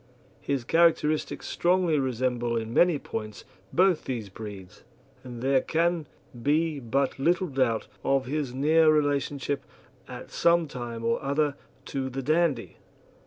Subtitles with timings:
[0.41, 4.83] His characteristics strongly resemble in many points both these breeds,
[5.23, 6.07] and there can
[6.41, 9.63] be but little doubt of his near relationship
[10.07, 12.77] at some time or other to the Dandie.